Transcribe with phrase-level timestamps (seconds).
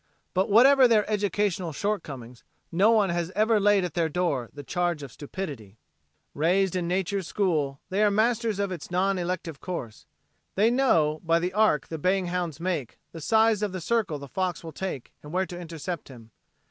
[0.33, 5.03] But whatever their educational shortcomings, no one has ever laid at their door the charge
[5.03, 5.77] of stupidity.
[6.33, 10.07] Raised in nature's school they are masters of its non elective course.
[10.55, 14.27] They know by the arc the baying hounds make the size of the circle the
[14.27, 16.31] fox will take and where to intercept him.